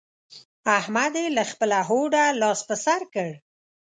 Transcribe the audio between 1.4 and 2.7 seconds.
خپله هوډه لاس